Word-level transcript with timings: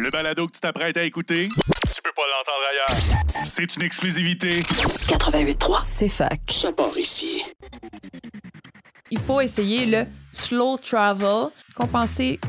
Le 0.00 0.10
balado 0.10 0.46
que 0.46 0.52
tu 0.52 0.60
t'apprêtes 0.60 0.96
à 0.96 1.02
écouter, 1.04 1.44
tu 1.44 2.02
peux 2.02 2.12
pas 2.16 2.22
l'entendre 2.30 2.64
ailleurs. 2.70 3.44
C'est 3.44 3.76
une 3.76 3.82
exclusivité. 3.82 4.60
88.3. 4.60 5.80
C'est 5.84 6.08
fac. 6.08 6.40
Ça 6.50 6.72
part 6.72 6.96
ici. 6.96 7.44
Il 9.10 9.20
faut 9.20 9.40
essayer 9.40 9.84
le 9.86 10.06
slow 10.32 10.78
travel, 10.78 11.48
compenser 11.74 12.40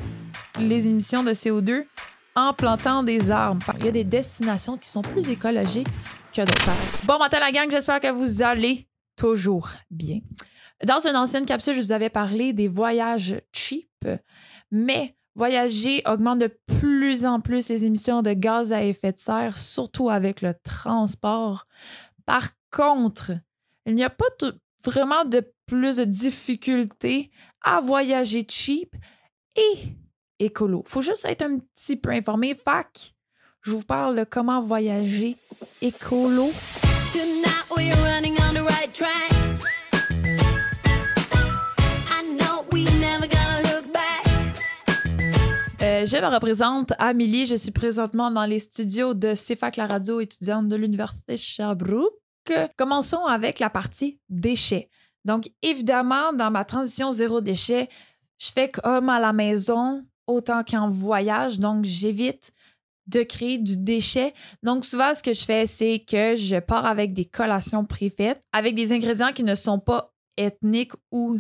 les 0.60 0.88
émissions 0.88 1.24
de 1.24 1.32
CO2 1.32 1.86
en 2.36 2.54
plantant 2.54 3.04
des 3.04 3.30
arbres. 3.30 3.74
Il 3.80 3.86
y 3.86 3.90
a 3.90 3.92
des 3.92 4.04
destinations 4.04 4.78
qui 4.78 4.90
sont 4.90 5.02
plus 5.02 5.30
écologiques 5.30 5.88
que 6.34 6.42
d'autres. 6.42 6.70
Bon 7.04 7.20
matin 7.20 7.40
la 7.40 7.52
gang, 7.52 7.70
j'espère 7.70 8.00
que 8.00 8.12
vous 8.12 8.42
allez 8.42 8.88
toujours 9.18 9.70
bien. 9.92 10.20
Dans 10.86 11.06
une 11.06 11.16
ancienne 11.16 11.46
capsule, 11.46 11.76
je 11.76 11.82
vous 11.82 11.92
avais 11.92 12.10
parlé 12.10 12.54
des 12.54 12.68
voyages 12.68 13.36
cheap, 13.52 14.08
mais 14.72 15.16
voyager 15.36 16.02
augmente 16.06 16.40
de 16.40 16.56
plus 16.80 17.26
en 17.26 17.40
plus 17.40 17.70
les 17.70 17.86
émissions 17.86 18.22
de 18.22 18.34
gaz 18.34 18.74
à 18.74 18.84
effet 18.84 19.12
de 19.12 19.20
serre, 19.20 19.58
surtout 19.58 20.10
avec 20.10 20.42
le 20.42 20.54
transport. 20.64 21.66
Par 22.26 22.50
contre, 22.72 23.32
il 23.86 23.96
n'y 23.96 24.04
a 24.04 24.10
pas 24.10 24.26
vraiment 24.84 25.26
de 25.26 25.46
plus 25.66 25.98
de 25.98 26.04
difficultés 26.04 27.32
à 27.62 27.82
voyager 27.82 28.46
cheap 28.48 28.96
et 29.56 29.96
écolo. 30.40 30.84
Faut 30.88 31.02
juste 31.02 31.26
être 31.26 31.44
un 31.44 31.60
petit 31.60 31.96
peu 31.96 32.12
informé. 32.12 32.56
Fac, 32.56 33.14
je 33.62 33.72
vous 33.72 33.84
parle 33.84 34.18
de 34.18 34.24
comment 34.24 34.62
voyager 34.62 35.38
écolo. 35.82 36.52
Tonight 37.14 37.66
we're 37.76 37.96
running 38.04 38.36
on 38.42 38.54
the 38.54 38.64
right 38.64 38.92
track. 38.92 39.33
Euh, 46.04 46.06
je 46.06 46.18
me 46.18 46.28
représente 46.28 46.94
Amélie. 47.00 47.46
Je 47.46 47.56
suis 47.56 47.72
présentement 47.72 48.30
dans 48.30 48.46
les 48.46 48.60
studios 48.60 49.14
de 49.14 49.34
CFAC, 49.34 49.78
la 49.78 49.88
radio 49.88 50.20
étudiante 50.20 50.68
de 50.68 50.76
l'Université 50.76 51.38
Sherbrooke. 51.38 52.14
Commençons 52.78 53.26
avec 53.26 53.60
la 53.60 53.70
partie 53.70 54.20
déchets. 54.30 54.90
Donc, 55.24 55.50
évidemment, 55.62 56.34
dans 56.34 56.52
ma 56.52 56.66
transition 56.66 57.12
zéro 57.12 57.40
déchet, 57.40 57.88
je 58.38 58.52
fais 58.52 58.68
comme 58.68 59.08
à 59.08 59.20
la 59.20 59.32
maison, 59.32 60.06
autant 60.28 60.64
qu'en 60.64 60.90
voyage. 60.90 61.60
Donc, 61.60 61.86
j'évite 61.86 62.52
de 63.08 63.24
créer 63.24 63.58
du 63.58 63.78
déchet. 63.78 64.34
Donc, 64.62 64.86
souvent, 64.86 65.16
ce 65.16 65.24
que 65.24 65.34
je 65.34 65.46
fais, 65.46 65.68
c'est 65.68 66.00
que 66.00 66.36
je 66.36 66.60
pars 66.60 66.86
avec 66.86 67.14
des 67.14 67.26
collations 67.26 67.86
préfaites, 67.86 68.42
avec 68.52 68.76
des 68.76 68.92
ingrédients 68.92 69.32
qui 69.32 69.44
ne 69.44 69.56
sont 69.56 69.80
pas 69.80 70.14
ethniques 70.36 70.94
ou 71.12 71.40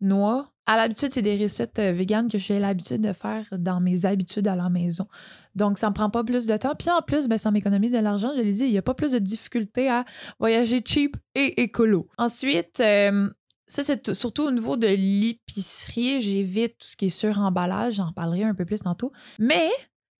noix. 0.00 0.50
À 0.68 0.76
l'habitude, 0.76 1.14
c'est 1.14 1.22
des 1.22 1.42
recettes 1.42 1.78
euh, 1.78 1.92
véganes 1.92 2.30
que 2.30 2.36
j'ai 2.36 2.58
l'habitude 2.58 3.00
de 3.00 3.14
faire 3.14 3.46
dans 3.52 3.80
mes 3.80 4.04
habitudes 4.04 4.46
à 4.46 4.54
la 4.54 4.68
maison. 4.68 5.06
Donc, 5.54 5.78
ça 5.78 5.88
me 5.88 5.94
prend 5.94 6.10
pas 6.10 6.24
plus 6.24 6.44
de 6.44 6.54
temps. 6.58 6.74
Puis 6.78 6.90
en 6.90 7.00
plus, 7.00 7.26
ben, 7.26 7.38
ça 7.38 7.50
m'économise 7.50 7.92
de 7.92 7.98
l'argent. 7.98 8.32
Je 8.36 8.42
l'ai 8.42 8.52
dit, 8.52 8.64
il 8.64 8.72
n'y 8.72 8.78
a 8.78 8.82
pas 8.82 8.92
plus 8.92 9.12
de 9.12 9.18
difficulté 9.18 9.88
à 9.88 10.04
voyager 10.38 10.82
cheap 10.84 11.16
et 11.34 11.62
écolo. 11.62 12.06
Ensuite, 12.18 12.80
euh, 12.80 13.30
ça, 13.66 13.82
c'est 13.82 14.12
surtout 14.12 14.42
au 14.42 14.50
niveau 14.50 14.76
de 14.76 14.88
l'épicerie. 14.88 16.20
J'évite 16.20 16.76
tout 16.76 16.86
ce 16.86 16.96
qui 16.98 17.06
est 17.06 17.08
sur 17.08 17.38
emballage. 17.38 17.94
J'en 17.94 18.12
parlerai 18.12 18.44
un 18.44 18.54
peu 18.54 18.66
plus 18.66 18.80
tantôt. 18.80 19.10
Mais 19.38 19.70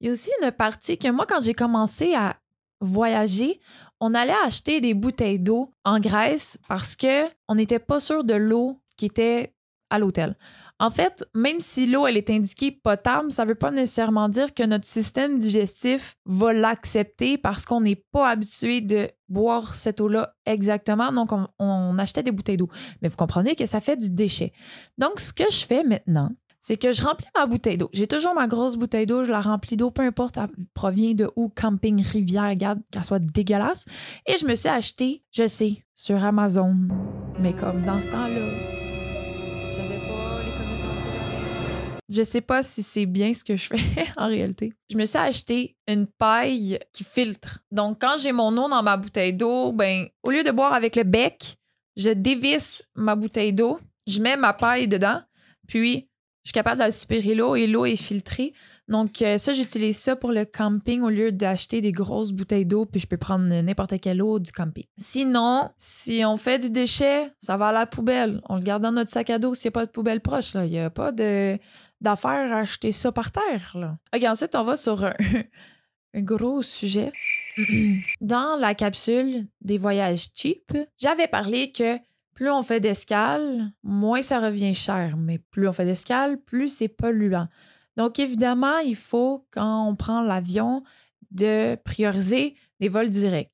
il 0.00 0.06
y 0.06 0.08
a 0.08 0.12
aussi 0.14 0.30
une 0.42 0.50
partie 0.50 0.96
que 0.96 1.10
moi, 1.10 1.26
quand 1.28 1.42
j'ai 1.42 1.52
commencé 1.52 2.14
à 2.14 2.36
voyager, 2.80 3.60
on 4.00 4.14
allait 4.14 4.32
acheter 4.46 4.80
des 4.80 4.94
bouteilles 4.94 5.40
d'eau 5.40 5.74
en 5.84 6.00
Grèce 6.00 6.58
parce 6.68 6.96
que 6.96 7.26
on 7.48 7.56
n'était 7.56 7.80
pas 7.80 8.00
sûr 8.00 8.24
de 8.24 8.34
l'eau 8.34 8.80
qui 8.96 9.04
était 9.04 9.52
à 9.90 9.98
l'hôtel. 9.98 10.36
En 10.78 10.90
fait, 10.90 11.24
même 11.34 11.60
si 11.60 11.86
l'eau 11.86 12.06
elle 12.06 12.16
est 12.16 12.30
indiquée 12.30 12.70
potable, 12.70 13.32
ça 13.32 13.44
ne 13.44 13.48
veut 13.48 13.54
pas 13.54 13.70
nécessairement 13.70 14.28
dire 14.28 14.54
que 14.54 14.62
notre 14.62 14.86
système 14.86 15.38
digestif 15.38 16.16
va 16.24 16.52
l'accepter 16.52 17.38
parce 17.38 17.64
qu'on 17.64 17.80
n'est 17.80 18.02
pas 18.12 18.28
habitué 18.28 18.80
de 18.80 19.10
boire 19.28 19.74
cette 19.74 20.00
eau-là 20.00 20.34
exactement. 20.46 21.12
Donc, 21.12 21.30
on, 21.58 21.98
achetait 21.98 22.22
des 22.22 22.32
bouteilles 22.32 22.56
d'eau. 22.56 22.68
Mais 23.02 23.08
vous 23.08 23.16
comprenez 23.16 23.56
que 23.56 23.66
ça 23.66 23.80
fait 23.80 23.96
du 23.96 24.10
déchet. 24.10 24.52
Donc, 24.98 25.20
ce 25.20 25.32
que 25.32 25.50
je 25.50 25.66
fais 25.66 25.82
maintenant, 25.84 26.30
c'est 26.60 26.76
que 26.76 26.92
je 26.92 27.02
remplis 27.02 27.28
ma 27.36 27.46
bouteille 27.46 27.78
d'eau. 27.78 27.88
J'ai 27.92 28.06
toujours 28.06 28.34
ma 28.34 28.46
grosse 28.46 28.76
bouteille 28.76 29.06
d'eau, 29.06 29.24
je 29.24 29.30
la 29.30 29.40
remplis 29.40 29.76
d'eau, 29.76 29.90
peu 29.90 30.02
importe, 30.02 30.38
elle 30.38 30.48
provient 30.74 31.14
de 31.14 31.30
où, 31.36 31.48
camping, 31.48 32.02
rivière, 32.02 32.48
regarde, 32.48 32.80
qu'elle 32.90 33.04
soit 33.04 33.20
dégueulasse. 33.20 33.84
Et 34.26 34.36
je 34.38 34.46
me 34.46 34.54
suis 34.54 34.68
acheté, 34.68 35.24
je 35.32 35.46
sais, 35.46 35.84
sur 35.94 36.22
Amazon. 36.22 36.76
Mais 37.40 37.54
comme 37.54 37.82
dans 37.82 38.00
ce 38.00 38.08
temps-là, 38.08 38.77
Je 42.08 42.22
sais 42.22 42.40
pas 42.40 42.62
si 42.62 42.82
c'est 42.82 43.06
bien 43.06 43.34
ce 43.34 43.44
que 43.44 43.56
je 43.56 43.68
fais 43.68 44.06
en 44.16 44.28
réalité. 44.28 44.72
Je 44.90 44.96
me 44.96 45.04
suis 45.04 45.18
acheté 45.18 45.76
une 45.86 46.06
paille 46.06 46.78
qui 46.92 47.04
filtre. 47.04 47.60
Donc, 47.70 48.00
quand 48.00 48.16
j'ai 48.18 48.32
mon 48.32 48.56
eau 48.56 48.68
dans 48.68 48.82
ma 48.82 48.96
bouteille 48.96 49.34
d'eau, 49.34 49.72
ben, 49.72 50.06
au 50.22 50.30
lieu 50.30 50.42
de 50.42 50.50
boire 50.50 50.72
avec 50.72 50.96
le 50.96 51.04
bec, 51.04 51.58
je 51.96 52.10
dévisse 52.10 52.84
ma 52.94 53.14
bouteille 53.14 53.52
d'eau, 53.52 53.78
je 54.06 54.20
mets 54.20 54.36
ma 54.36 54.52
paille 54.52 54.88
dedans, 54.88 55.20
puis 55.66 56.08
je 56.44 56.50
suis 56.50 56.54
capable 56.54 56.78
d'aspirer 56.78 57.34
l'eau 57.34 57.56
et 57.56 57.66
l'eau 57.66 57.84
est 57.84 57.96
filtrée. 57.96 58.54
Donc, 58.88 59.20
euh, 59.20 59.36
ça, 59.36 59.52
j'utilise 59.52 59.98
ça 59.98 60.16
pour 60.16 60.32
le 60.32 60.46
camping 60.46 61.02
au 61.02 61.10
lieu 61.10 61.30
d'acheter 61.30 61.82
des 61.82 61.92
grosses 61.92 62.32
bouteilles 62.32 62.64
d'eau, 62.64 62.86
puis 62.86 63.00
je 63.00 63.06
peux 63.06 63.18
prendre 63.18 63.44
n'importe 63.44 64.00
quelle 64.00 64.22
eau 64.22 64.38
du 64.38 64.50
camping. 64.50 64.84
Sinon, 64.96 65.68
si 65.76 66.22
on 66.24 66.38
fait 66.38 66.58
du 66.58 66.70
déchet, 66.70 67.30
ça 67.38 67.58
va 67.58 67.68
à 67.68 67.72
la 67.72 67.84
poubelle. 67.84 68.40
On 68.48 68.56
le 68.56 68.62
garde 68.62 68.82
dans 68.82 68.92
notre 68.92 69.10
sac 69.10 69.28
à 69.28 69.38
dos 69.38 69.54
s'il 69.54 69.68
n'y 69.68 69.72
a 69.72 69.78
pas 69.80 69.86
de 69.86 69.90
poubelle 69.90 70.22
proche. 70.22 70.54
là. 70.54 70.64
Il 70.64 70.70
n'y 70.70 70.80
a 70.80 70.88
pas 70.88 71.12
de, 71.12 71.58
d'affaire 72.00 72.52
à 72.52 72.58
acheter 72.58 72.92
ça 72.92 73.12
par 73.12 73.32
terre. 73.32 73.72
Là. 73.74 73.98
OK, 74.14 74.22
ensuite, 74.24 74.54
on 74.54 74.64
va 74.64 74.76
sur 74.76 75.04
un, 75.04 75.14
un 76.14 76.22
gros 76.22 76.62
sujet. 76.62 77.12
Dans 78.20 78.56
la 78.58 78.74
capsule 78.74 79.46
des 79.60 79.78
voyages 79.78 80.28
cheap, 80.34 80.76
j'avais 80.96 81.28
parlé 81.28 81.72
que 81.72 81.98
plus 82.34 82.50
on 82.50 82.62
fait 82.62 82.78
d'escale, 82.78 83.68
moins 83.82 84.22
ça 84.22 84.38
revient 84.38 84.74
cher. 84.74 85.16
Mais 85.16 85.38
plus 85.38 85.68
on 85.68 85.72
fait 85.72 85.84
d'escale, 85.84 86.38
plus 86.40 86.68
c'est 86.68 86.88
polluant. 86.88 87.48
Donc, 87.96 88.20
évidemment, 88.20 88.78
il 88.78 88.94
faut, 88.94 89.44
quand 89.50 89.88
on 89.88 89.96
prend 89.96 90.22
l'avion, 90.22 90.84
de 91.32 91.76
prioriser 91.84 92.54
des 92.78 92.88
vols 92.88 93.10
directs. 93.10 93.50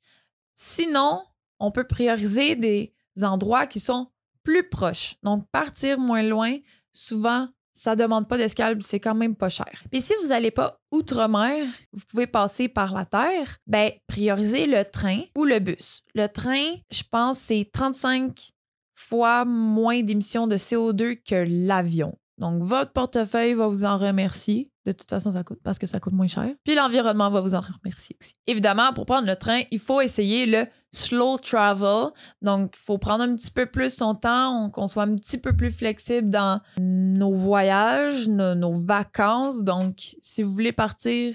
Sinon, 0.52 1.22
on 1.58 1.70
peut 1.70 1.86
prioriser 1.86 2.56
des 2.56 2.92
endroits 3.22 3.66
qui 3.66 3.80
sont 3.80 4.08
plus 4.42 4.68
proches. 4.68 5.16
Donc, 5.22 5.48
partir 5.50 5.98
moins 5.98 6.22
loin, 6.22 6.58
souvent, 6.92 7.48
ça 7.74 7.96
demande 7.96 8.28
pas 8.28 8.38
d'escale, 8.38 8.78
puis 8.78 8.86
c'est 8.86 9.00
quand 9.00 9.14
même 9.14 9.34
pas 9.34 9.48
cher. 9.48 9.82
Puis 9.90 10.00
si 10.00 10.14
vous 10.22 10.28
n'allez 10.28 10.52
pas 10.52 10.80
outre-mer, 10.92 11.66
vous 11.92 12.04
pouvez 12.08 12.26
passer 12.26 12.68
par 12.68 12.94
la 12.94 13.04
terre, 13.04 13.58
ben 13.66 13.90
priorisez 14.06 14.66
le 14.66 14.84
train 14.84 15.20
ou 15.36 15.44
le 15.44 15.58
bus. 15.58 16.02
Le 16.14 16.28
train, 16.28 16.76
je 16.92 17.02
pense, 17.10 17.38
c'est 17.38 17.68
35 17.72 18.52
fois 18.94 19.44
moins 19.44 20.02
d'émissions 20.02 20.46
de 20.46 20.56
CO2 20.56 21.18
que 21.22 21.44
l'avion. 21.46 22.16
Donc, 22.38 22.62
votre 22.62 22.92
portefeuille 22.92 23.54
va 23.54 23.68
vous 23.68 23.84
en 23.84 23.98
remercier. 23.98 24.70
De 24.86 24.92
toute 24.92 25.08
façon, 25.08 25.32
ça 25.32 25.42
coûte 25.44 25.60
parce 25.64 25.78
que 25.78 25.86
ça 25.86 25.98
coûte 25.98 26.12
moins 26.12 26.26
cher. 26.26 26.54
Puis 26.62 26.74
l'environnement 26.74 27.30
va 27.30 27.40
vous 27.40 27.54
en 27.54 27.60
remercier 27.60 28.16
aussi. 28.20 28.34
Évidemment, 28.46 28.92
pour 28.92 29.06
prendre 29.06 29.26
le 29.26 29.34
train, 29.36 29.62
il 29.70 29.78
faut 29.78 30.00
essayer 30.02 30.44
le 30.44 30.66
slow 30.92 31.38
travel. 31.38 32.10
Donc, 32.42 32.74
il 32.76 32.80
faut 32.84 32.98
prendre 32.98 33.24
un 33.24 33.34
petit 33.34 33.50
peu 33.50 33.64
plus 33.66 33.94
son 33.94 34.14
temps, 34.14 34.64
on- 34.66 34.70
qu'on 34.70 34.86
soit 34.86 35.04
un 35.04 35.14
petit 35.16 35.38
peu 35.38 35.56
plus 35.56 35.72
flexible 35.72 36.28
dans 36.28 36.60
nos 36.78 37.32
voyages, 37.34 38.28
nos, 38.28 38.54
nos 38.54 38.72
vacances. 38.74 39.64
Donc, 39.64 40.16
si 40.20 40.42
vous 40.42 40.52
voulez 40.52 40.72
partir 40.72 41.34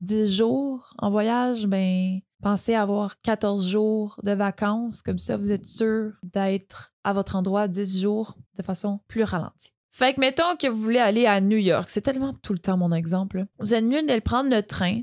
10 0.00 0.32
jours 0.34 0.90
en 0.98 1.10
voyage, 1.10 1.66
ben 1.66 2.20
pensez 2.42 2.74
avoir 2.74 3.20
14 3.20 3.66
jours 3.66 4.18
de 4.22 4.30
vacances. 4.32 5.02
Comme 5.02 5.18
ça, 5.18 5.36
vous 5.36 5.52
êtes 5.52 5.66
sûr 5.66 6.12
d'être 6.22 6.92
à 7.04 7.12
votre 7.12 7.36
endroit 7.36 7.68
10 7.68 8.00
jours 8.00 8.36
de 8.56 8.62
façon 8.62 9.00
plus 9.08 9.24
ralentie. 9.24 9.72
Fait 9.98 10.14
que 10.14 10.20
mettons 10.20 10.54
que 10.56 10.68
vous 10.68 10.80
voulez 10.80 11.00
aller 11.00 11.26
à 11.26 11.40
New 11.40 11.56
York, 11.56 11.90
c'est 11.90 12.02
tellement 12.02 12.32
tout 12.32 12.52
le 12.52 12.60
temps 12.60 12.76
mon 12.76 12.92
exemple. 12.92 13.46
Vous 13.58 13.74
êtes 13.74 13.82
mieux 13.82 14.00
de 14.00 14.20
prendre 14.20 14.48
le 14.48 14.62
train 14.62 15.00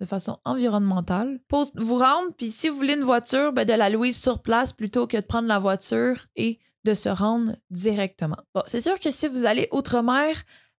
de 0.00 0.04
façon 0.04 0.36
environnementale 0.44 1.38
pour 1.46 1.70
vous 1.76 1.96
rendre, 1.96 2.32
puis 2.36 2.50
si 2.50 2.68
vous 2.68 2.74
voulez 2.74 2.94
une 2.94 3.04
voiture, 3.04 3.52
ben 3.52 3.64
de 3.64 3.72
la 3.72 3.88
louer 3.88 4.10
sur 4.10 4.42
place 4.42 4.72
plutôt 4.72 5.06
que 5.06 5.16
de 5.16 5.22
prendre 5.22 5.46
la 5.46 5.60
voiture 5.60 6.16
et 6.34 6.58
de 6.82 6.92
se 6.92 7.08
rendre 7.08 7.52
directement. 7.70 8.34
Bon, 8.52 8.62
c'est 8.66 8.80
sûr 8.80 8.98
que 8.98 9.12
si 9.12 9.28
vous 9.28 9.46
allez 9.46 9.68
outre-mer, 9.70 10.34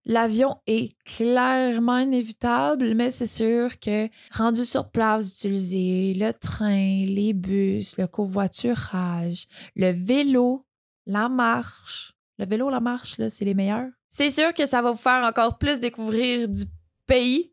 L'avion 0.05 0.57
est 0.67 0.91
clairement 1.05 1.99
inévitable, 1.99 2.93
mais 2.93 3.09
c'est 3.09 3.25
sûr 3.25 3.79
que 3.79 4.09
rendu 4.33 4.65
sur 4.65 4.89
place, 4.89 5.23
vous 5.23 5.31
utilisez 5.31 6.13
le 6.13 6.33
train, 6.33 7.05
les 7.05 7.31
bus, 7.31 7.95
le 7.97 8.07
covoiturage, 8.07 9.45
le 9.77 9.91
vélo, 9.91 10.65
la 11.05 11.29
marche. 11.29 12.12
Le 12.39 12.45
vélo, 12.45 12.69
la 12.69 12.79
marche, 12.79 13.15
c'est 13.29 13.45
les 13.45 13.53
meilleurs. 13.53 13.89
C'est 14.09 14.29
sûr 14.29 14.53
que 14.53 14.65
ça 14.65 14.81
va 14.81 14.91
vous 14.91 14.97
faire 14.97 15.23
encore 15.23 15.57
plus 15.57 15.79
découvrir 15.79 16.47
du 16.49 16.65
pays, 17.05 17.51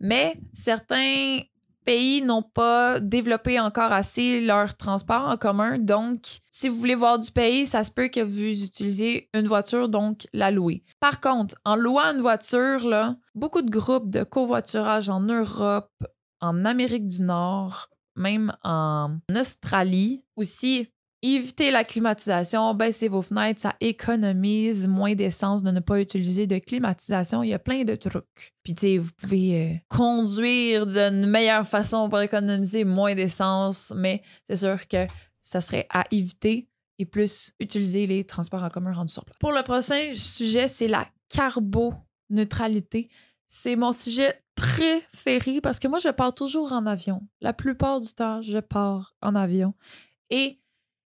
mais 0.00 0.36
certains 0.54 1.40
pays 1.84 2.22
n'ont 2.22 2.42
pas 2.42 3.00
développé 3.00 3.60
encore 3.60 3.92
assez 3.92 4.40
leur 4.40 4.76
transport 4.76 5.28
en 5.28 5.36
commun. 5.36 5.78
Donc, 5.78 6.40
si 6.50 6.68
vous 6.68 6.76
voulez 6.76 6.94
voir 6.94 7.18
du 7.18 7.30
pays, 7.30 7.66
ça 7.66 7.84
se 7.84 7.90
peut 7.90 8.08
que 8.08 8.20
vous 8.20 8.64
utilisiez 8.64 9.28
une 9.34 9.46
voiture, 9.46 9.88
donc 9.88 10.26
la 10.32 10.50
louer. 10.50 10.82
Par 11.00 11.20
contre, 11.20 11.54
en 11.64 11.76
louant 11.76 12.14
une 12.14 12.22
voiture, 12.22 13.14
beaucoup 13.34 13.62
de 13.62 13.70
groupes 13.70 14.10
de 14.10 14.24
covoiturage 14.24 15.08
en 15.10 15.20
Europe, 15.20 15.92
en 16.40 16.64
Amérique 16.64 17.06
du 17.06 17.22
Nord, 17.22 17.88
même 18.16 18.56
en 18.62 19.18
Australie, 19.34 20.24
aussi 20.36 20.88
Évitez 21.26 21.70
la 21.70 21.84
climatisation, 21.84 22.74
baissez 22.74 23.08
vos 23.08 23.22
fenêtres, 23.22 23.62
ça 23.62 23.74
économise 23.80 24.86
moins 24.86 25.14
d'essence 25.14 25.62
de 25.62 25.70
ne 25.70 25.80
pas 25.80 25.98
utiliser 25.98 26.46
de 26.46 26.58
climatisation. 26.58 27.42
Il 27.42 27.48
y 27.48 27.54
a 27.54 27.58
plein 27.58 27.84
de 27.84 27.94
trucs. 27.94 28.52
Puis, 28.62 28.74
tu 28.74 28.82
sais, 28.82 28.98
vous 28.98 29.10
pouvez 29.16 29.62
euh, 29.62 29.74
conduire 29.88 30.84
d'une 30.84 31.24
meilleure 31.24 31.66
façon 31.66 32.10
pour 32.10 32.20
économiser 32.20 32.84
moins 32.84 33.14
d'essence, 33.14 33.90
mais 33.96 34.20
c'est 34.46 34.56
sûr 34.56 34.86
que 34.86 35.06
ça 35.40 35.62
serait 35.62 35.86
à 35.88 36.04
éviter 36.10 36.68
et 36.98 37.06
plus 37.06 37.52
utiliser 37.58 38.06
les 38.06 38.24
transports 38.24 38.62
en 38.62 38.68
commun 38.68 38.92
rendus 38.92 39.14
sur 39.14 39.24
place. 39.24 39.38
Pour 39.40 39.52
le 39.52 39.62
prochain 39.62 40.10
sujet, 40.14 40.68
c'est 40.68 40.88
la 40.88 41.06
carboneutralité. 41.30 43.08
C'est 43.46 43.76
mon 43.76 43.92
sujet 43.92 44.42
préféré 44.56 45.62
parce 45.62 45.78
que 45.78 45.88
moi, 45.88 46.00
je 46.00 46.10
pars 46.10 46.34
toujours 46.34 46.72
en 46.72 46.84
avion. 46.84 47.22
La 47.40 47.54
plupart 47.54 48.02
du 48.02 48.12
temps, 48.12 48.42
je 48.42 48.58
pars 48.58 49.16
en 49.22 49.34
avion. 49.34 49.72
Et 50.28 50.60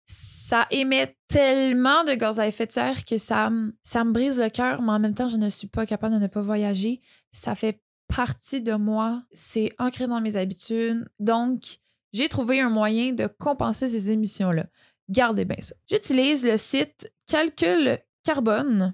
ça 0.08 0.66
émet 0.72 1.16
tellement 1.28 2.06
de 2.06 2.14
gaz 2.14 2.40
à 2.40 2.48
effet 2.48 2.66
de 2.66 2.72
serre 2.72 3.04
que 3.04 3.18
ça, 3.18 3.52
ça 3.84 4.04
me 4.06 4.12
brise 4.14 4.40
le 4.40 4.50
cœur, 4.50 4.82
mais 4.82 4.94
en 4.94 5.00
même 5.00 5.14
temps, 5.14 5.28
je 5.28 5.36
ne 5.36 5.50
suis 5.50 5.68
pas 5.68 5.86
capable 5.86 6.16
de 6.16 6.20
ne 6.20 6.28
pas 6.28 6.42
voyager. 6.42 7.02
Ça 7.32 7.56
fait 7.56 7.82
partie 8.08 8.62
de 8.62 8.74
moi, 8.74 9.22
c'est 9.34 9.70
ancré 9.80 10.08
dans 10.08 10.22
mes 10.22 10.38
habitudes. 10.38 11.06
Donc, 11.20 11.80
j'ai 12.14 12.30
trouvé 12.30 12.62
un 12.62 12.70
moyen 12.70 13.12
de 13.12 13.28
compenser 13.28 13.90
ces 13.90 14.10
émissions-là. 14.12 14.68
Gardez 15.10 15.44
bien 15.44 15.58
ça. 15.60 15.76
J'utilise 15.90 16.46
le 16.46 16.56
site 16.56 17.12
Calcul 17.28 18.00
Carbone 18.24 18.94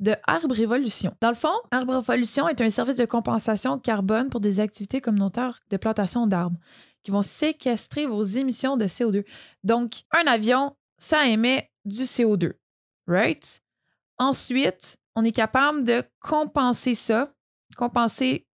de 0.00 0.14
Arbre 0.26 0.54
Révolution. 0.54 1.14
Dans 1.20 1.30
le 1.30 1.34
fond, 1.34 1.54
Arbre 1.70 1.96
Révolution 1.96 2.46
est 2.48 2.60
un 2.60 2.68
service 2.68 2.96
de 2.96 3.04
compensation 3.06 3.78
carbone 3.78 4.28
pour 4.28 4.40
des 4.40 4.60
activités 4.60 5.00
communautaires 5.00 5.60
de 5.70 5.76
plantation 5.78 6.26
d'arbres 6.26 6.58
qui 7.02 7.10
vont 7.10 7.22
séquestrer 7.22 8.06
vos 8.06 8.22
émissions 8.22 8.76
de 8.76 8.86
CO2. 8.86 9.24
Donc, 9.64 10.02
un 10.12 10.26
avion, 10.26 10.76
ça 10.98 11.26
émet 11.26 11.70
du 11.84 12.02
CO2, 12.02 12.52
right? 13.06 13.60
Ensuite, 14.18 14.98
on 15.14 15.24
est 15.24 15.32
capable 15.32 15.84
de 15.84 16.04
compenser 16.20 16.94
ça, 16.94 17.32
compenser 17.76 18.46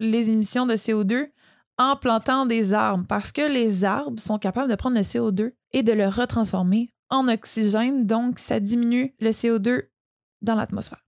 les 0.00 0.30
émissions 0.30 0.66
de 0.66 0.74
CO2 0.74 1.30
en 1.78 1.96
plantant 1.96 2.46
des 2.46 2.72
arbres 2.72 3.04
parce 3.08 3.32
que 3.32 3.42
les 3.42 3.84
arbres 3.84 4.20
sont 4.20 4.38
capables 4.38 4.70
de 4.70 4.76
prendre 4.76 4.96
le 4.96 5.02
CO2 5.02 5.52
et 5.72 5.82
de 5.82 5.92
le 5.92 6.08
retransformer 6.08 6.90
en 7.10 7.28
oxygène, 7.28 8.06
donc 8.06 8.38
ça 8.38 8.60
diminue 8.60 9.14
le 9.20 9.30
CO2 9.30 9.88
dans 10.42 10.54
l'atmosphère. 10.54 11.04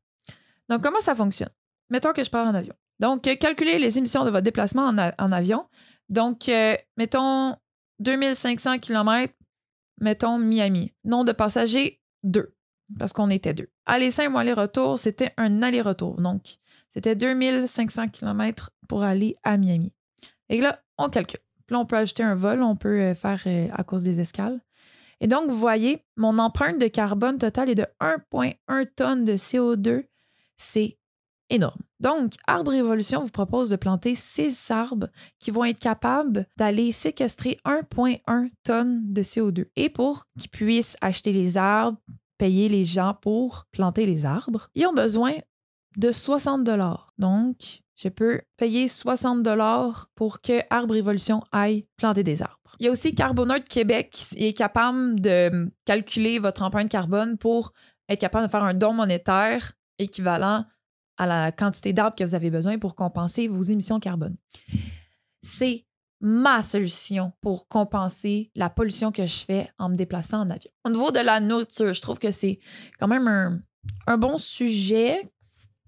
Donc, 0.69 0.83
comment 0.83 1.00
ça 1.00 1.15
fonctionne? 1.15 1.50
Mettons 1.91 2.12
que 2.12 2.23
je 2.23 2.31
pars 2.31 2.47
en 2.47 2.55
avion. 2.55 2.75
Donc, 2.99 3.23
calculez 3.38 3.79
les 3.79 3.99
émissions 3.99 4.25
de 4.25 4.31
votre 4.31 4.44
déplacement 4.44 4.87
en 4.87 5.33
avion. 5.33 5.69
Donc, 6.08 6.49
euh, 6.49 6.76
mettons 6.97 7.56
2500 8.00 8.79
km, 8.79 9.32
mettons 10.00 10.38
Miami. 10.38 10.93
Nombre 11.05 11.26
de 11.26 11.32
passagers, 11.32 12.00
deux, 12.23 12.55
parce 12.99 13.12
qu'on 13.12 13.31
était 13.31 13.55
deux. 13.55 13.70
Aller 13.87 14.11
simple 14.11 14.35
ou 14.35 14.38
aller-retour, 14.38 14.99
c'était 14.99 15.32
un 15.37 15.62
aller-retour. 15.62 16.20
Donc, 16.20 16.56
c'était 16.91 17.17
2500 17.17 18.08
km 18.08 18.70
pour 18.88 19.03
aller 19.03 19.37
à 19.43 19.56
Miami. 19.56 19.93
Et 20.49 20.61
là, 20.61 20.82
on 20.99 21.08
calcule. 21.08 21.41
Là, 21.69 21.81
on 21.81 21.87
peut 21.87 21.97
ajouter 21.97 22.23
un 22.23 22.37
vol, 22.37 22.62
on 22.62 22.76
peut 22.76 23.00
euh, 23.00 23.14
faire 23.14 23.43
euh, 23.47 23.69
à 23.73 23.82
cause 23.82 24.05
des 24.05 24.20
escales. 24.20 24.61
Et 25.20 25.26
donc, 25.26 25.49
vous 25.50 25.59
voyez, 25.59 26.05
mon 26.17 26.38
empreinte 26.38 26.79
de 26.79 26.87
carbone 26.87 27.38
totale 27.38 27.70
est 27.70 27.75
de 27.75 27.87
1,1 28.00 28.87
tonnes 28.94 29.25
de 29.25 29.32
CO2. 29.32 30.05
C'est 30.56 30.99
énorme. 31.50 31.81
Donc, 32.01 32.35
Arbre 32.47 32.73
Révolution 32.73 33.21
vous 33.21 33.31
propose 33.31 33.71
de 33.71 33.77
planter 33.77 34.15
6 34.15 34.71
arbres 34.71 35.09
qui 35.41 35.51
vont 35.51 35.65
être 35.65 35.79
capables 35.79 36.47
d'aller 36.57 36.93
séquestrer 36.93 37.59
1,1 37.65 38.51
tonnes 38.65 39.13
de 39.13 39.23
CO2. 39.23 39.67
Et 39.77 39.89
pour 39.89 40.25
qu'ils 40.39 40.51
puissent 40.51 40.97
acheter 41.01 41.33
les 41.33 41.57
arbres, 41.57 41.99
payer 42.39 42.69
les 42.69 42.85
gens 42.85 43.15
pour 43.15 43.67
planter 43.73 44.05
les 44.05 44.27
arbres, 44.27 44.69
ils 44.75 44.87
ont 44.87 44.93
besoin 44.93 45.33
de 45.97 46.13
60 46.13 46.65
dollars. 46.65 47.13
Donc, 47.19 47.83
je 47.97 48.09
peux 48.09 48.43
payer 48.59 48.89
60 48.89 49.43
dollars 49.43 50.11
pour 50.15 50.43
que 50.43 50.61
Arbre 50.69 50.93
Révolution 50.93 51.43
aille 51.51 51.87
planter 51.97 52.23
des 52.23 52.43
arbres. 52.43 52.77
Il 52.79 52.85
y 52.85 52.89
a 52.89 52.93
aussi 52.93 53.15
Carboneutre 53.15 53.69
Québec 53.69 54.11
qui 54.13 54.47
est 54.47 54.53
capable 54.53 55.19
de 55.19 55.71
calculer 55.87 56.39
votre 56.39 56.63
empreinte 56.63 56.91
carbone 56.91 57.39
pour 57.39 57.73
être 58.11 58.21
capable 58.21 58.47
de 58.47 58.51
faire 58.51 58.65
un 58.65 58.75
don 58.75 58.93
monétaire 58.93 59.73
équivalent 59.99 60.67
à 61.19 61.27
la 61.27 61.53
quantité 61.53 61.93
d'arbres 61.93 62.17
que 62.17 62.25
vous 62.25 62.35
avez 62.35 62.51
besoin 62.51 62.79
pour 62.79 62.95
compenser 62.95 63.49
vos 63.49 63.63
émissions 63.63 64.01
carbone. 64.01 64.37
C'est 65.43 65.87
ma 66.21 66.63
solution 66.63 67.33
pour 67.41 67.69
compenser 67.69 68.51
la 68.55 68.71
pollution 68.71 69.13
que 69.13 69.27
je 69.27 69.45
fais 69.45 69.71
en 69.79 69.89
me 69.89 69.97
déplaçant 69.97 70.41
en 70.41 70.51
avion. 70.51 70.71
Au 70.85 70.91
niveau 70.91 71.11
de 71.11 71.21
la 71.21 71.41
nourriture, 71.41 71.93
je 71.93 72.01
trouve 72.01 72.19
que 72.19 72.31
c'est 72.31 72.59
quand 72.99 73.09
même 73.09 73.29
un, 73.29 73.61
un 74.07 74.17
bon 74.17 74.39
sujet. 74.39 75.31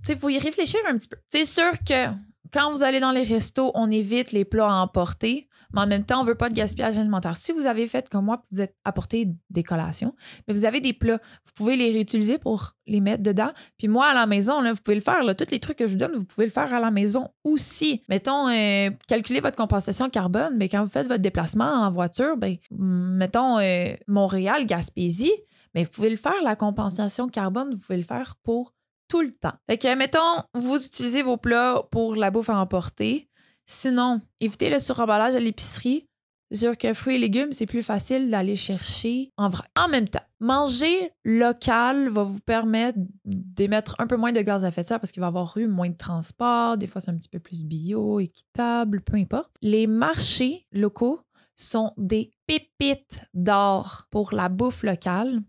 Il 0.08 0.16
faut 0.16 0.28
y 0.28 0.38
réfléchir 0.38 0.80
un 0.88 0.96
petit 0.96 1.08
peu. 1.08 1.16
C'est 1.28 1.44
sûr 1.44 1.72
que 1.86 2.08
quand 2.52 2.72
vous 2.72 2.82
allez 2.82 3.00
dans 3.00 3.12
les 3.12 3.24
restos, 3.24 3.72
on 3.74 3.90
évite 3.90 4.32
les 4.32 4.44
plats 4.44 4.70
à 4.70 4.82
emporter, 4.82 5.47
mais 5.72 5.82
en 5.82 5.86
même 5.86 6.04
temps, 6.04 6.20
on 6.20 6.24
veut 6.24 6.34
pas 6.34 6.48
de 6.48 6.54
gaspillage 6.54 6.96
alimentaire. 6.96 7.36
Si 7.36 7.52
vous 7.52 7.66
avez 7.66 7.86
fait 7.86 8.08
comme 8.08 8.24
moi, 8.24 8.42
vous 8.50 8.60
êtes 8.60 8.74
apporté 8.84 9.28
des 9.50 9.62
collations, 9.62 10.14
mais 10.46 10.54
vous 10.54 10.64
avez 10.64 10.80
des 10.80 10.92
plats, 10.92 11.20
vous 11.44 11.52
pouvez 11.54 11.76
les 11.76 11.92
réutiliser 11.92 12.38
pour 12.38 12.72
les 12.86 13.00
mettre 13.00 13.22
dedans. 13.22 13.50
Puis 13.76 13.88
moi, 13.88 14.06
à 14.06 14.14
la 14.14 14.26
maison, 14.26 14.60
là, 14.60 14.72
vous 14.72 14.80
pouvez 14.82 14.94
le 14.94 15.02
faire. 15.02 15.22
Là, 15.22 15.34
tous 15.34 15.50
les 15.50 15.60
trucs 15.60 15.78
que 15.78 15.86
je 15.86 15.92
vous 15.92 15.98
donne, 15.98 16.12
vous 16.12 16.24
pouvez 16.24 16.46
le 16.46 16.52
faire 16.52 16.72
à 16.72 16.80
la 16.80 16.90
maison 16.90 17.28
aussi. 17.44 18.02
Mettons, 18.08 18.48
euh, 18.48 18.90
calculez 19.06 19.40
votre 19.40 19.56
compensation 19.56 20.08
carbone, 20.08 20.56
mais 20.56 20.68
quand 20.68 20.84
vous 20.84 20.90
faites 20.90 21.06
votre 21.08 21.22
déplacement 21.22 21.64
en 21.64 21.90
voiture, 21.90 22.36
ben, 22.36 22.56
mettons 22.70 23.58
euh, 23.58 23.94
Montréal, 24.06 24.66
Gaspésie, 24.66 25.32
mais 25.74 25.84
vous 25.84 25.90
pouvez 25.90 26.10
le 26.10 26.16
faire, 26.16 26.42
la 26.42 26.56
compensation 26.56 27.28
carbone, 27.28 27.74
vous 27.74 27.80
pouvez 27.80 27.98
le 27.98 28.04
faire 28.04 28.36
pour 28.42 28.72
tout 29.08 29.22
le 29.22 29.30
temps. 29.30 29.54
Fait 29.68 29.78
que, 29.78 29.94
mettons, 29.96 30.42
vous 30.54 30.76
utilisez 30.76 31.22
vos 31.22 31.36
plats 31.36 31.82
pour 31.90 32.14
la 32.14 32.30
bouffe 32.30 32.50
à 32.50 32.58
emporter. 32.58 33.27
Sinon, 33.70 34.22
évitez 34.40 34.70
le 34.70 34.78
suremballage 34.78 35.36
à 35.36 35.40
l'épicerie. 35.40 36.06
C'est 36.50 36.60
sûr 36.60 36.78
que 36.78 36.94
fruits 36.94 37.16
et 37.16 37.18
légumes, 37.18 37.52
c'est 37.52 37.66
plus 37.66 37.82
facile 37.82 38.30
d'aller 38.30 38.56
chercher 38.56 39.30
en 39.36 39.50
vrac. 39.50 39.68
En 39.78 39.88
même 39.88 40.08
temps, 40.08 40.22
manger 40.40 41.12
local 41.22 42.08
va 42.08 42.22
vous 42.22 42.40
permettre 42.40 42.98
d'émettre 43.26 43.94
un 43.98 44.06
peu 44.06 44.16
moins 44.16 44.32
de 44.32 44.40
gaz 44.40 44.64
à 44.64 44.68
effet 44.68 44.80
de 44.80 44.86
serre 44.86 45.00
parce 45.00 45.12
qu'il 45.12 45.20
va 45.20 45.26
avoir 45.26 45.54
eu 45.58 45.66
moins 45.66 45.90
de 45.90 45.96
transport. 45.96 46.78
Des 46.78 46.86
fois, 46.86 47.02
c'est 47.02 47.10
un 47.10 47.18
petit 47.18 47.28
peu 47.28 47.40
plus 47.40 47.64
bio, 47.64 48.20
équitable, 48.20 49.02
peu 49.02 49.18
importe. 49.18 49.50
Les 49.60 49.86
marchés 49.86 50.66
locaux 50.72 51.20
sont 51.54 51.92
des 51.98 52.30
pépites 52.46 53.20
d'or 53.34 54.06
pour 54.10 54.32
la 54.32 54.48
bouffe 54.48 54.82
locale. 54.82 55.42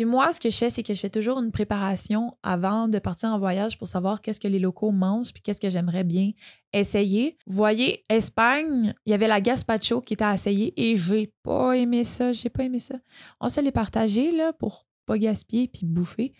Puis 0.00 0.06
moi, 0.06 0.32
ce 0.32 0.40
que 0.40 0.48
je 0.48 0.56
fais, 0.56 0.70
c'est 0.70 0.82
que 0.82 0.94
je 0.94 0.98
fais 0.98 1.10
toujours 1.10 1.40
une 1.40 1.50
préparation 1.50 2.34
avant 2.42 2.88
de 2.88 2.98
partir 2.98 3.28
en 3.34 3.38
voyage 3.38 3.76
pour 3.76 3.86
savoir 3.86 4.22
qu'est-ce 4.22 4.40
que 4.40 4.48
les 4.48 4.58
locaux 4.58 4.92
mangent 4.92 5.30
puis 5.30 5.42
qu'est-ce 5.42 5.60
que 5.60 5.68
j'aimerais 5.68 6.04
bien 6.04 6.30
essayer. 6.72 7.36
Voyez, 7.46 8.06
Espagne, 8.08 8.94
il 9.04 9.10
y 9.10 9.12
avait 9.12 9.28
la 9.28 9.42
gazpacho 9.42 10.00
qui 10.00 10.14
était 10.14 10.24
à 10.24 10.32
essayer 10.32 10.72
et 10.74 10.96
j'ai 10.96 11.34
pas 11.42 11.76
aimé 11.76 12.04
ça, 12.04 12.32
j'ai 12.32 12.48
pas 12.48 12.62
aimé 12.62 12.78
ça. 12.78 12.94
On 13.42 13.50
se 13.50 13.60
les 13.60 13.72
partager 13.72 14.30
là 14.30 14.54
pour 14.54 14.86
pas 15.04 15.18
gaspiller 15.18 15.68
puis 15.68 15.84
bouffer. 15.84 16.32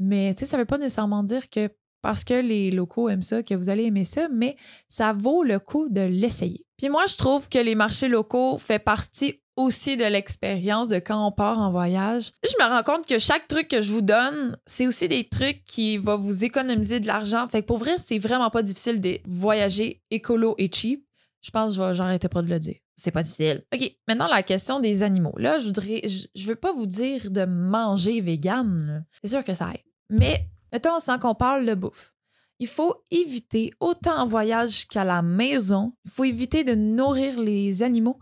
Mais 0.00 0.34
tu 0.34 0.40
sais, 0.40 0.46
ça 0.46 0.56
veut 0.56 0.64
pas 0.64 0.78
nécessairement 0.78 1.22
dire 1.22 1.48
que 1.48 1.70
parce 2.02 2.24
que 2.24 2.34
les 2.34 2.72
locaux 2.72 3.08
aiment 3.08 3.22
ça 3.22 3.44
que 3.44 3.54
vous 3.54 3.68
allez 3.68 3.84
aimer 3.84 4.04
ça, 4.04 4.28
mais 4.32 4.56
ça 4.88 5.12
vaut 5.12 5.44
le 5.44 5.60
coup 5.60 5.88
de 5.90 6.00
l'essayer. 6.00 6.66
Puis 6.76 6.88
moi, 6.88 7.06
je 7.06 7.14
trouve 7.14 7.48
que 7.48 7.58
les 7.58 7.76
marchés 7.76 8.08
locaux 8.08 8.58
fait 8.58 8.80
partie 8.80 9.40
aussi 9.62 9.96
de 9.96 10.04
l'expérience 10.04 10.88
de 10.88 10.98
quand 10.98 11.26
on 11.26 11.32
part 11.32 11.58
en 11.58 11.70
voyage. 11.70 12.32
Je 12.44 12.62
me 12.62 12.68
rends 12.68 12.82
compte 12.82 13.06
que 13.06 13.18
chaque 13.18 13.48
truc 13.48 13.68
que 13.68 13.80
je 13.80 13.92
vous 13.92 14.02
donne, 14.02 14.56
c'est 14.66 14.86
aussi 14.86 15.08
des 15.08 15.28
trucs 15.28 15.64
qui 15.64 15.96
vont 15.98 16.16
vous 16.16 16.44
économiser 16.44 17.00
de 17.00 17.06
l'argent. 17.06 17.46
Fait 17.48 17.62
que 17.62 17.66
pour 17.66 17.78
vrai, 17.78 17.96
c'est 17.98 18.18
vraiment 18.18 18.50
pas 18.50 18.62
difficile 18.62 19.00
de 19.00 19.18
voyager 19.24 20.02
écolo 20.10 20.54
et 20.58 20.70
cheap. 20.72 21.04
Je 21.42 21.50
pense 21.50 21.70
que 21.70 21.76
je 21.76 21.82
vais- 21.82 21.94
j'arrêtais 21.94 22.28
pas 22.28 22.42
de 22.42 22.48
le 22.48 22.58
dire. 22.58 22.76
C'est 22.94 23.10
pas 23.12 23.22
difficile. 23.22 23.64
OK, 23.74 23.90
maintenant 24.06 24.28
la 24.28 24.42
question 24.42 24.78
des 24.78 25.02
animaux. 25.02 25.32
Là, 25.38 25.58
je 25.58 25.66
voudrais 25.66 26.02
je, 26.06 26.26
je 26.34 26.46
veux 26.46 26.54
pas 26.56 26.72
vous 26.72 26.86
dire 26.86 27.30
de 27.30 27.44
manger 27.46 28.20
vegan. 28.20 29.06
C'est 29.22 29.30
sûr 29.30 29.42
que 29.42 29.54
ça 29.54 29.70
aide. 29.72 29.80
Mais 30.10 30.46
mettons 30.72 31.00
sans 31.00 31.18
qu'on 31.18 31.34
parle 31.34 31.64
de 31.64 31.74
bouffe. 31.74 32.12
Il 32.58 32.66
faut 32.66 32.94
éviter, 33.10 33.72
autant 33.80 34.18
en 34.18 34.26
voyage 34.26 34.86
qu'à 34.86 35.02
la 35.02 35.22
maison, 35.22 35.94
il 36.04 36.10
faut 36.10 36.24
éviter 36.24 36.62
de 36.62 36.74
nourrir 36.74 37.40
les 37.40 37.82
animaux 37.82 38.18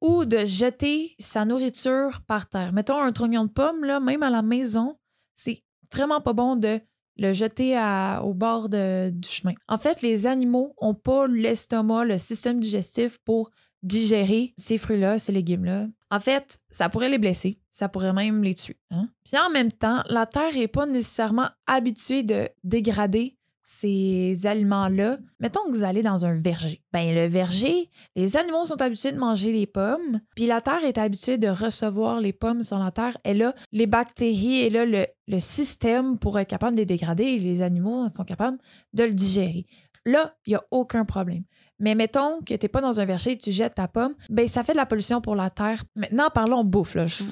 ou 0.00 0.24
de 0.24 0.44
jeter 0.44 1.14
sa 1.18 1.44
nourriture 1.44 2.20
par 2.26 2.48
terre. 2.48 2.72
Mettons 2.72 3.00
un 3.00 3.12
trognon 3.12 3.44
de 3.44 3.50
pomme, 3.50 3.84
là, 3.84 4.00
même 4.00 4.22
à 4.22 4.30
la 4.30 4.42
maison, 4.42 4.98
c'est 5.34 5.62
vraiment 5.92 6.20
pas 6.20 6.32
bon 6.32 6.56
de 6.56 6.80
le 7.16 7.32
jeter 7.34 7.76
au 8.22 8.32
bord 8.32 8.68
du 8.70 9.28
chemin. 9.28 9.52
En 9.68 9.76
fait, 9.76 10.00
les 10.00 10.26
animaux 10.26 10.72
ont 10.78 10.94
pas 10.94 11.26
l'estomac, 11.26 12.06
le 12.06 12.16
système 12.16 12.60
digestif 12.60 13.18
pour 13.18 13.50
digérer 13.82 14.54
ces 14.56 14.78
fruits-là, 14.78 15.18
ces 15.18 15.32
légumes-là. 15.32 15.86
En 16.10 16.20
fait, 16.20 16.58
ça 16.70 16.88
pourrait 16.88 17.08
les 17.08 17.18
blesser, 17.18 17.60
ça 17.70 17.88
pourrait 17.88 18.12
même 18.12 18.42
les 18.42 18.54
tuer. 18.54 18.76
hein. 18.90 19.08
Puis 19.24 19.38
en 19.38 19.50
même 19.50 19.72
temps, 19.72 20.02
la 20.08 20.26
Terre 20.26 20.54
n'est 20.54 20.68
pas 20.68 20.86
nécessairement 20.86 21.48
habituée 21.66 22.22
de 22.22 22.48
dégrader 22.64 23.36
ces 23.62 24.46
aliments-là. 24.46 25.18
Mettons 25.38 25.64
que 25.64 25.76
vous 25.76 25.84
allez 25.84 26.02
dans 26.02 26.24
un 26.24 26.32
verger. 26.32 26.82
Ben 26.92 27.14
le 27.14 27.26
verger, 27.26 27.90
les 28.16 28.36
animaux 28.36 28.64
sont 28.66 28.80
habitués 28.80 29.12
de 29.12 29.18
manger 29.18 29.52
les 29.52 29.66
pommes, 29.66 30.20
puis 30.34 30.46
la 30.46 30.60
terre 30.60 30.84
est 30.84 30.98
habituée 30.98 31.38
de 31.38 31.48
recevoir 31.48 32.20
les 32.20 32.32
pommes 32.32 32.62
sur 32.62 32.78
la 32.78 32.90
terre. 32.90 33.16
Elle 33.24 33.42
a 33.42 33.54
les 33.72 33.86
bactéries, 33.86 34.62
elle 34.62 34.76
a 34.76 34.86
le, 34.86 35.06
le 35.28 35.40
système 35.40 36.18
pour 36.18 36.38
être 36.38 36.48
capable 36.48 36.76
de 36.76 36.82
les 36.82 36.86
dégrader 36.86 37.24
et 37.24 37.38
les 37.38 37.62
animaux 37.62 38.08
sont 38.08 38.24
capables 38.24 38.58
de 38.92 39.04
le 39.04 39.12
digérer. 39.12 39.66
Là, 40.06 40.34
il 40.46 40.50
n'y 40.50 40.56
a 40.56 40.64
aucun 40.70 41.04
problème. 41.04 41.44
Mais 41.78 41.94
mettons 41.94 42.40
que 42.40 42.54
tu 42.54 42.64
n'es 42.64 42.68
pas 42.68 42.80
dans 42.80 43.00
un 43.00 43.04
verger 43.04 43.32
et 43.32 43.38
tu 43.38 43.52
jettes 43.52 43.74
ta 43.76 43.88
pomme, 43.88 44.14
ben 44.28 44.46
ça 44.46 44.62
fait 44.62 44.72
de 44.72 44.76
la 44.76 44.86
pollution 44.86 45.20
pour 45.20 45.34
la 45.34 45.50
terre. 45.50 45.82
Maintenant, 45.96 46.28
parlons 46.32 46.62
bouffe. 46.62 46.94
Là. 46.94 47.06
Je 47.06 47.24
ne 47.24 47.28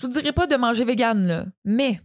vous 0.00 0.08
dirais 0.08 0.32
pas 0.32 0.46
de 0.46 0.56
manger 0.56 0.84
vegan, 0.84 1.26
là. 1.26 1.44
mais 1.64 2.00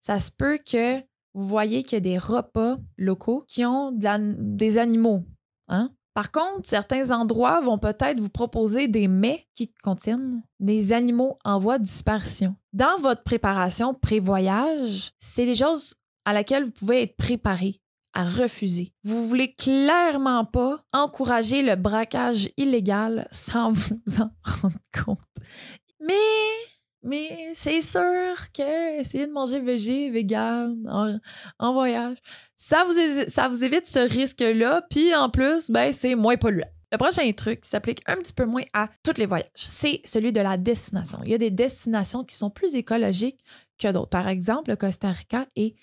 ça 0.00 0.18
se 0.18 0.30
peut 0.30 0.58
que 0.58 1.00
vous 1.36 1.46
voyez 1.46 1.82
qu'il 1.82 1.96
y 1.96 1.96
a 1.96 2.00
des 2.00 2.18
repas 2.18 2.78
locaux 2.96 3.44
qui 3.46 3.64
ont 3.66 3.92
des 3.92 4.78
animaux. 4.78 5.22
Hein? 5.68 5.90
Par 6.14 6.32
contre, 6.32 6.66
certains 6.66 7.10
endroits 7.10 7.60
vont 7.60 7.76
peut-être 7.76 8.20
vous 8.20 8.30
proposer 8.30 8.88
des 8.88 9.06
mets 9.06 9.46
qui 9.54 9.70
contiennent 9.84 10.42
des 10.60 10.94
animaux 10.94 11.36
en 11.44 11.58
voie 11.58 11.78
de 11.78 11.84
disparition. 11.84 12.56
Dans 12.72 12.96
votre 13.00 13.22
préparation 13.22 13.92
pré-voyage, 13.92 15.10
c'est 15.18 15.44
des 15.44 15.54
choses 15.54 15.94
à 16.24 16.32
laquelle 16.32 16.64
vous 16.64 16.70
pouvez 16.70 17.02
être 17.02 17.18
préparé 17.18 17.82
à 18.14 18.24
refuser. 18.24 18.94
Vous 19.04 19.28
voulez 19.28 19.54
clairement 19.54 20.46
pas 20.46 20.80
encourager 20.94 21.60
le 21.60 21.76
braquage 21.76 22.48
illégal 22.56 23.28
sans 23.30 23.70
vous 23.72 24.00
en 24.18 24.30
rendre 24.42 24.78
compte. 25.04 25.18
Mais 26.00 26.14
mais 27.06 27.52
c'est 27.54 27.82
sûr 27.82 28.52
que 28.52 29.00
essayer 29.00 29.26
de 29.26 29.32
manger 29.32 29.60
végé, 29.60 30.10
vegan 30.10 30.76
en, 31.58 31.72
voyage, 31.72 32.18
ça 32.56 32.84
vous, 32.84 32.98
é- 32.98 33.28
ça 33.30 33.48
vous 33.48 33.64
évite 33.64 33.86
ce 33.86 34.00
risque-là. 34.00 34.82
Puis 34.90 35.14
en 35.14 35.30
plus, 35.30 35.70
ben, 35.70 35.92
c'est 35.92 36.14
moins 36.14 36.36
polluant. 36.36 36.68
Le 36.92 36.98
prochain 36.98 37.30
truc 37.32 37.62
qui 37.62 37.70
s'applique 37.70 38.02
un 38.06 38.16
petit 38.16 38.32
peu 38.32 38.44
moins 38.44 38.62
à 38.72 38.88
tous 39.02 39.18
les 39.18 39.26
voyages, 39.26 39.50
c'est 39.54 40.00
celui 40.04 40.32
de 40.32 40.40
la 40.40 40.56
destination. 40.56 41.18
Il 41.24 41.30
y 41.30 41.34
a 41.34 41.38
des 41.38 41.50
destinations 41.50 42.24
qui 42.24 42.36
sont 42.36 42.50
plus 42.50 42.76
écologiques 42.76 43.40
que 43.78 43.90
d'autres. 43.90 44.10
Par 44.10 44.28
exemple, 44.28 44.70
le 44.70 44.76
Costa 44.76 45.10
Rica 45.10 45.46
est 45.56 45.74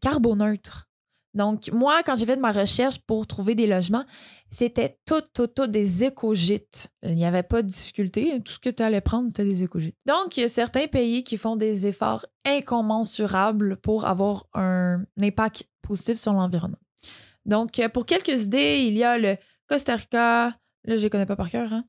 carboneutre. 0.00 0.88
Donc, 1.34 1.70
moi, 1.72 2.02
quand 2.04 2.16
j'ai 2.16 2.26
fait 2.26 2.36
de 2.36 2.40
ma 2.40 2.52
recherche 2.52 2.98
pour 2.98 3.26
trouver 3.26 3.54
des 3.54 3.66
logements, 3.66 4.04
c'était 4.50 4.98
tout, 5.06 5.22
tout, 5.32 5.46
tout 5.46 5.66
des 5.66 6.04
éco-gîtes. 6.04 6.88
Il 7.02 7.14
n'y 7.14 7.24
avait 7.24 7.42
pas 7.42 7.62
de 7.62 7.68
difficulté. 7.68 8.40
Tout 8.44 8.52
ce 8.52 8.58
que 8.58 8.68
tu 8.68 8.82
allais 8.82 9.00
prendre, 9.00 9.28
c'était 9.30 9.44
des 9.44 9.62
éco-gîtes. 9.62 9.96
Donc, 10.04 10.36
il 10.36 10.42
y 10.42 10.44
a 10.44 10.48
certains 10.48 10.86
pays 10.88 11.24
qui 11.24 11.38
font 11.38 11.56
des 11.56 11.86
efforts 11.86 12.26
incommensurables 12.44 13.76
pour 13.78 14.04
avoir 14.04 14.44
un 14.52 15.04
impact 15.18 15.64
positif 15.80 16.18
sur 16.18 16.34
l'environnement. 16.34 16.78
Donc, 17.46 17.80
pour 17.92 18.06
quelques 18.06 18.42
idées, 18.42 18.84
il 18.86 18.94
y 18.94 19.04
a 19.04 19.18
le 19.18 19.36
Costa 19.66 19.96
Rica, 19.96 20.44
là, 20.48 20.54
je 20.84 20.92
ne 20.92 20.98
les 20.98 21.10
connais 21.10 21.26
pas 21.26 21.36
par 21.36 21.50
cœur, 21.50 21.72
hein? 21.72 21.84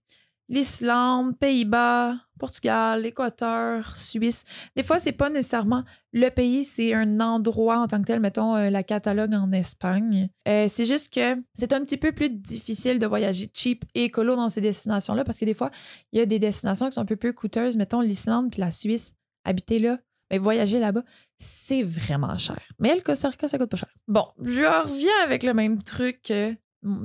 l'Islande, 0.50 1.38
Pays-Bas, 1.38 2.16
Portugal, 2.40 3.02
l'Équateur, 3.02 3.96
Suisse. 3.96 4.44
Des 4.76 4.84
fois, 4.84 5.00
c'est 5.00 5.14
pas 5.14 5.30
nécessairement 5.30 5.84
le 6.12 6.30
pays, 6.30 6.64
c'est 6.64 6.94
un 6.94 7.20
endroit 7.20 7.80
en 7.80 7.88
tant 7.88 8.02
que 8.02 8.06
tel, 8.08 8.20
mettons 8.20 8.56
euh, 8.56 8.70
la 8.70 8.84
Catalogue 8.84 9.34
en 9.34 9.52
Espagne. 9.52 10.30
Euh, 10.48 10.68
c'est 10.68 10.86
juste 10.86 11.14
que 11.14 11.42
c'est 11.54 11.74
un 11.74 11.82
petit 11.82 11.98
peu 11.98 12.12
plus 12.12 12.30
difficile 12.30 13.00
de 13.00 13.08
voyager 13.08 13.50
cheap 13.54 13.86
et 13.96 14.06
écolo 14.06 14.36
dans 14.36 14.50
ces 14.50 14.62
destinations-là 14.62 15.24
parce 15.24 15.40
que 15.40 15.46
des 15.46 15.54
fois, 15.54 15.72
il 16.12 16.20
y 16.20 16.22
a 16.22 16.26
des 16.26 16.40
destinations 16.40 16.88
qui 16.88 16.94
sont 16.94 17.02
un 17.02 17.06
peu 17.06 17.16
plus 17.16 17.34
coûteuses, 17.34 17.78
mettons 17.78 18.02
l'Islande 18.02 18.52
puis 18.52 18.60
la 18.60 18.72
Suisse. 18.72 19.14
Habiter 19.46 19.80
là, 19.80 20.00
mais 20.32 20.38
voyager 20.38 20.80
là-bas, 20.80 21.04
c'est 21.38 21.84
vraiment 21.84 22.38
cher. 22.38 22.60
Mais 22.80 22.96
le 22.96 23.02
Costa 23.02 23.30
ça 23.46 23.58
coûte 23.58 23.70
pas 23.70 23.78
cher. 23.78 23.90
Bon, 24.08 24.26
je 24.42 24.64
reviens 24.64 25.24
avec 25.24 25.44
le 25.44 25.54
même 25.54 25.82
truc 25.82 26.30
mm, 26.32 26.56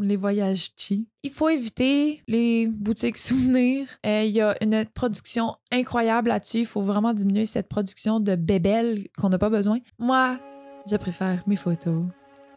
les 0.00 0.16
voyages 0.16 0.70
cheap. 0.76 1.08
Il 1.23 1.30
faut 1.30 1.49
éviter 1.49 2.23
les 2.28 2.66
boutiques 2.66 3.16
souvenirs. 3.28 3.88
Euh, 4.06 4.25
Il 4.25 4.32
y 4.32 4.40
a 4.40 4.54
une 4.62 4.85
production 4.87 5.54
incroyable 5.73 6.28
là-dessus. 6.28 6.61
Il 6.61 6.66
faut 6.66 6.82
vraiment 6.82 7.12
diminuer 7.12 7.47
cette 7.47 7.68
production 7.68 8.20
de 8.20 8.35
bébelles 8.35 9.06
qu'on 9.16 9.28
n'a 9.28 9.38
pas 9.38 9.50
besoin. 9.50 9.78
Moi, 9.99 10.38
je 10.90 10.97
préfère 10.97 11.42
mes 11.47 11.56
photos. 11.56 12.04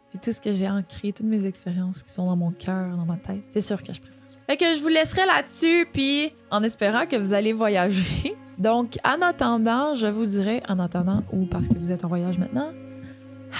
Puis 0.10 0.20
tout 0.20 0.32
ce 0.34 0.42
que 0.42 0.52
j'ai 0.52 0.70
ancré, 0.70 1.14
toutes 1.14 1.26
mes 1.26 1.46
expériences 1.46 2.04
qui 2.04 2.12
sont 2.12 2.26
dans 2.26 2.36
mon 2.36 2.52
cœur, 2.52 2.98
dans 2.98 3.06
ma 3.06 3.16
tête, 3.16 3.44
c'est 3.54 3.62
sûr 3.62 3.82
que 3.82 3.94
je 3.94 4.02
préfère 4.02 4.20
ça. 4.28 4.42
Fait 4.46 4.58
que 4.58 4.74
je 4.74 4.82
vous 4.82 4.90
laisserai 4.90 5.26
là-dessus, 5.26 5.88
puis 5.92 6.34
en 6.52 6.64
espérant 6.64 7.06
que 7.06 7.16
vous 7.16 7.34
allez 7.34 7.54
voyager. 7.54 8.36
Donc, 8.58 8.98
en 9.06 9.22
attendant, 9.22 9.96
je 9.96 10.08
vous 10.08 10.26
dirais, 10.26 10.62
en 10.68 10.80
attendant, 10.80 11.24
ou 11.32 11.46
parce 11.46 11.70
que 11.70 11.76
vous 11.76 11.92
êtes 11.92 12.04
en 12.04 12.10
voyage 12.10 12.38
maintenant, 12.40 12.72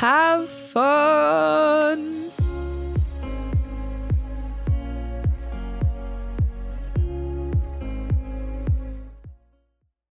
have 0.02 0.46
fun! 0.46 2.21